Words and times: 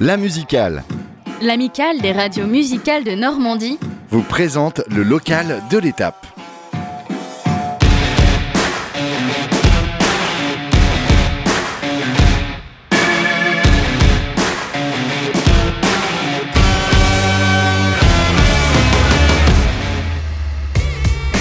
La 0.00 0.16
musicale. 0.16 0.84
L'amicale 1.42 2.00
des 2.00 2.12
radios 2.12 2.46
musicales 2.46 3.02
de 3.02 3.16
Normandie 3.16 3.80
vous 4.10 4.22
présente 4.22 4.80
le 4.94 5.02
local 5.02 5.60
de 5.72 5.78
l'étape. 5.78 6.24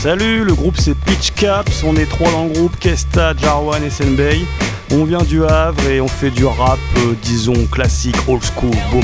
Salut, 0.00 0.44
le 0.44 0.54
groupe 0.54 0.76
c'est 0.78 0.94
Pitch 0.94 1.32
Caps, 1.32 1.82
on 1.82 1.96
est 1.96 2.08
trois 2.08 2.30
dans 2.30 2.44
le 2.44 2.52
groupe, 2.52 2.78
Kesta, 2.78 3.34
Jarwan 3.36 3.82
et 3.82 3.90
Senbei. 3.90 4.44
On 4.96 5.04
vient 5.04 5.22
du 5.22 5.44
Havre 5.44 5.88
et 5.88 6.00
on 6.00 6.06
fait 6.06 6.30
du 6.30 6.44
rap, 6.44 6.78
euh, 6.98 7.14
disons 7.20 7.66
classique, 7.66 8.14
old 8.28 8.42
school, 8.44 8.70
boom. 8.92 9.02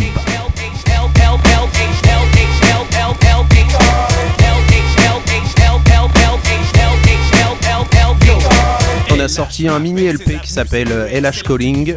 On 9.11 9.18
a 9.18 9.26
sorti 9.26 9.66
un 9.66 9.80
mini 9.80 10.07
LP 10.13 10.40
qui 10.40 10.53
s'appelle 10.53 10.89
LH 11.13 11.43
Calling, 11.43 11.96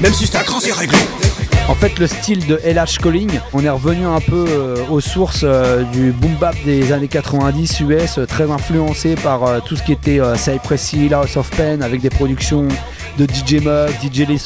même 0.00 0.12
si 0.12 0.26
ça 0.26 0.42
craint, 0.42 0.60
c'est 0.60 0.72
réglo. 0.72 0.98
En 1.68 1.74
fait, 1.74 1.98
le 1.98 2.06
style 2.06 2.46
de 2.46 2.58
LH 2.64 2.98
Calling, 3.02 3.30
on 3.52 3.62
est 3.62 3.68
revenu 3.68 4.06
un 4.06 4.20
peu 4.20 4.46
euh, 4.48 4.76
aux 4.88 5.00
sources 5.00 5.42
euh, 5.44 5.82
du 5.92 6.12
boom 6.12 6.34
bap 6.40 6.56
des 6.64 6.92
années 6.92 7.08
90 7.08 7.80
US, 7.80 8.18
euh, 8.18 8.26
très 8.26 8.50
influencé 8.50 9.16
par 9.16 9.62
tout 9.62 9.76
ce 9.76 9.82
qui 9.82 9.92
était 9.92 10.20
Cypress 10.36 10.92
Hill, 10.94 11.12
House 11.12 11.36
of 11.36 11.50
Pen, 11.50 11.82
avec 11.82 12.00
des 12.00 12.10
productions 12.10 12.68
de 13.18 13.26
DJ 13.26 13.62
Mug, 13.62 13.92
DJ 14.02 14.20
Lee. 14.20 14.38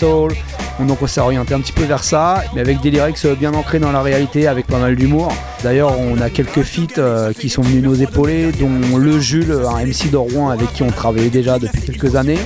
Donc 0.81 1.03
on 1.03 1.07
s'est 1.07 1.21
orienté 1.21 1.55
un 1.55 1.61
petit 1.61 1.73
peu 1.73 1.85
vers 1.85 2.03
ça, 2.03 2.43
mais 2.55 2.61
avec 2.61 2.81
des 2.81 2.91
lyrics 2.91 3.27
bien 3.39 3.55
ancrés 3.55 3.79
dans 3.79 3.93
la 3.93 4.03
réalité, 4.03 4.49
avec 4.49 4.67
pas 4.67 4.79
mal 4.79 4.97
d'humour. 4.97 5.33
D'ailleurs, 5.63 5.99
on 5.99 6.21
a 6.21 6.31
quelques 6.31 6.63
feats 6.63 7.33
qui 7.39 7.49
sont 7.49 7.63
venus 7.63 7.83
nous 7.83 8.03
épauler, 8.03 8.51
dont 8.53 8.97
le 8.97 9.21
Jules, 9.21 9.57
un 9.69 9.85
MC 9.85 10.11
de 10.11 10.17
Rouen 10.17 10.51
avec 10.51 10.73
qui 10.73 10.83
on 10.83 10.91
travaillait 10.91 11.31
déjà 11.31 11.59
depuis 11.59 11.83
quelques 11.83 12.17
années. 12.17 12.39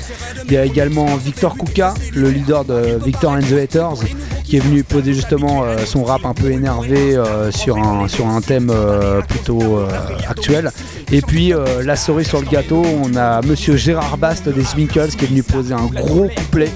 Il 0.46 0.52
y 0.52 0.56
a 0.56 0.64
également 0.64 1.16
Victor 1.16 1.56
Kouka, 1.56 1.94
le 2.14 2.30
leader 2.30 2.64
de 2.64 2.98
Victor 3.04 3.32
and 3.32 3.40
the 3.40 3.52
Haters, 3.52 4.04
qui 4.46 4.56
est 4.56 4.60
venu 4.60 4.84
poser 4.84 5.12
justement 5.12 5.64
euh, 5.64 5.78
son 5.84 6.04
rap 6.04 6.24
un 6.24 6.34
peu 6.34 6.52
énervé 6.52 7.16
euh, 7.16 7.50
sur, 7.50 7.78
un, 7.78 8.06
sur 8.06 8.28
un 8.28 8.40
thème 8.40 8.70
euh, 8.70 9.20
plutôt 9.22 9.80
actuel. 10.28 10.70
Et 11.12 11.22
puis 11.22 11.52
la 11.84 11.96
cerise 11.96 12.28
sur 12.28 12.40
le 12.40 12.46
gâteau, 12.46 12.84
on 13.02 13.14
a 13.16 13.40
monsieur 13.42 13.76
Gérard 13.76 14.18
Bast 14.18 14.48
des 14.48 14.64
Sminkles 14.64 15.08
qui 15.16 15.24
est 15.24 15.28
venu 15.28 15.42
poser 15.42 15.72
un 15.72 15.86
gros 15.86 16.28
couplet 16.28 16.70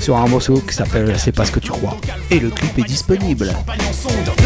sur 0.00 0.16
un 0.16 0.26
morceau 0.26 0.62
qui 0.66 0.74
s'appelle 0.74 1.14
C'est 1.18 1.32
pas 1.32 1.44
ce 1.44 1.52
que 1.52 1.60
tu 1.60 1.70
crois. 1.70 1.96
Et 2.30 2.40
le 2.40 2.50
clip 2.50 2.78
est 2.78 2.82
disponible. 2.82 3.52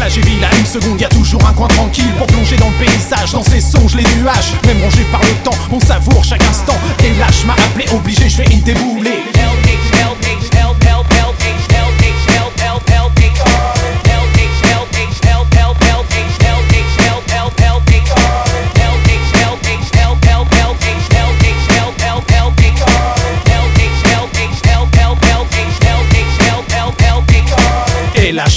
J'ai 0.09 0.21
vu 0.21 0.39
là 0.39 0.49
une 0.57 0.65
seconde, 0.65 0.99
y 0.99 1.05
a 1.05 1.09
toujours 1.09 1.45
un 1.47 1.53
coin 1.53 1.67
tranquille 1.67 2.11
pour 2.17 2.27
plonger 2.27 2.57
dans 2.57 2.69
le 2.69 2.85
paysage, 2.85 3.31
dans 3.31 3.43
ces 3.43 3.61
songes, 3.61 3.95
les 3.95 4.03
nuages, 4.21 4.53
même 4.65 4.81
rongés 4.81 5.05
par 5.11 5.21
le 5.21 5.43
temps, 5.43 5.57
on 5.71 5.79
savoure 5.79 6.23
chaque 6.23 6.43
instant. 6.43 6.75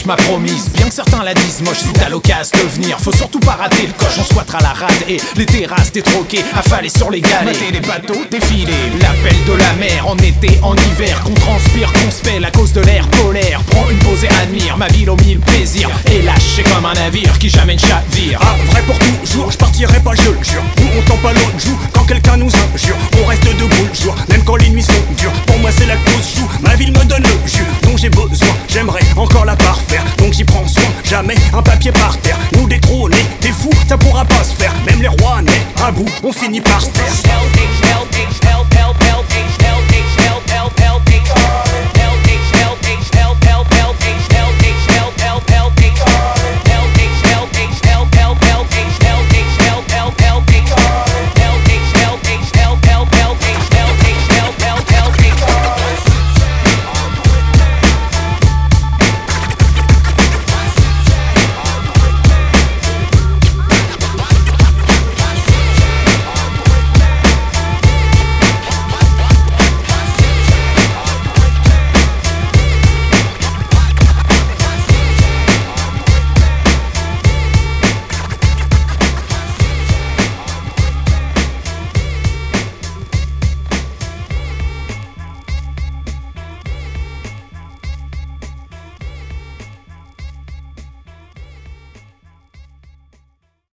M'a 0.07 0.17
promise, 0.17 0.71
bien 0.73 0.87
que 0.87 0.95
certains 0.95 1.25
la 1.25 1.35
disent 1.35 1.63
moche, 1.63 1.79
si 1.79 1.93
t'as 1.93 2.09
l'occasion 2.09 2.57
de 2.63 2.69
venir, 2.81 2.97
faut 3.01 3.13
surtout 3.13 3.41
pas 3.41 3.53
rater 3.53 3.89
le 3.89 3.93
coche, 3.93 4.19
on 4.21 4.25
squattera 4.25 4.59
la 4.61 4.73
rade 4.73 5.03
et 5.09 5.17
les 5.37 5.47
terrasses 5.47 5.91
détroquées, 5.91 6.45
affalées 6.55 6.89
sur 6.89 7.11
les 7.11 7.21
galets, 7.21 7.45
mater 7.45 7.73
les 7.73 7.81
bateaux 7.81 8.23
défiler, 8.31 8.73
l'appel 9.01 9.37
de 9.47 9.53
la 9.53 9.73
mer 9.75 10.07
en 10.07 10.17
été, 10.19 10.61
en 10.63 10.75
hiver, 10.75 11.21
qu'on 11.25 11.35
transpire, 11.35 11.93
qu'on 11.93 12.11
se 12.11 12.23
pèle 12.23 12.45
à 12.45 12.51
cause 12.53 12.73
de 12.73 12.81
l'air 12.83 13.07
polaire, 13.09 13.61
prends 13.71 13.89
une 13.91 13.99
pause 13.99 14.23
et 14.23 14.29
admire 14.43 14.77
ma 14.77 14.87
ville 14.89 15.11
au 15.11 15.17
mille 15.17 15.41
plaisirs, 15.41 15.91
et 16.13 16.23
lâche 16.23 16.63
comme 16.73 16.87
un 16.87 16.95
navire 16.95 17.37
qui 17.39 17.51
jamais 17.51 17.75
ne 17.75 17.81
chavire. 17.81 18.39
Ah, 18.43 18.55
vrai 18.71 18.83
pour 18.83 18.99
toujours, 18.99 19.51
je 19.51 19.59
partirai 19.59 19.99
pas, 20.01 20.15
je 20.15 20.31
le 20.31 20.45
jure, 20.45 20.63
on 20.97 21.03
tend 21.03 21.17
pas 21.17 21.33
l'autre 21.33 21.59
joue, 21.59 21.77
quand 21.93 22.05
quelqu'un 22.05 22.37
nous 22.37 22.51
injure, 22.75 22.97
on 23.21 23.27
reste 23.27 23.45
debout 23.45 23.89
le 23.93 24.01
jour, 24.01 24.15
même 24.29 24.45
quand 24.45 24.57
les 24.57 24.69
nuits 24.69 24.86
un 31.57 31.63
papier 31.63 31.93
par 31.93 32.19
terre. 32.19 32.39
Nous 32.53 32.69
détrôner, 32.69 33.17
des 33.41 33.53
fous, 33.53 33.71
ça 33.89 33.97
pourra 33.97 34.25
pas 34.25 34.45
se 34.45 34.55
faire. 34.55 34.75
Même 34.85 35.01
les 35.01 35.09
rois 35.09 35.43
nés 35.43 35.53
à 35.83 35.91
bout, 35.91 36.09
on 36.23 36.33
finit 36.33 36.61
par 36.61 36.81
se 36.81 36.91
taire. 36.91 38.46